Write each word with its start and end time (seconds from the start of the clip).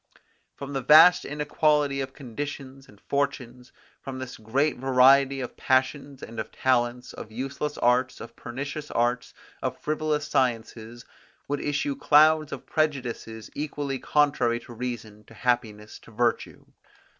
From 0.55 0.73
the 0.73 0.81
vast 0.81 1.25
inequality 1.25 2.01
of 2.01 2.11
conditions 2.11 2.87
and 2.87 2.99
fortunes, 2.99 3.71
from 4.01 4.17
the 4.17 4.35
great 4.41 4.77
variety 4.79 5.41
of 5.41 5.55
passions 5.55 6.23
and 6.23 6.39
of 6.39 6.51
talents, 6.51 7.13
of 7.13 7.31
useless 7.31 7.77
arts, 7.77 8.19
of 8.19 8.35
pernicious 8.35 8.89
arts, 8.89 9.35
of 9.61 9.79
frivolous 9.79 10.27
sciences, 10.27 11.05
would 11.47 11.59
issue 11.61 11.95
clouds 11.95 12.51
of 12.51 12.65
prejudices 12.65 13.51
equally 13.53 13.99
contrary 13.99 14.59
to 14.61 14.73
reason, 14.73 15.23
to 15.25 15.35
happiness, 15.35 15.99
to 15.99 16.09
virtue. 16.09 16.65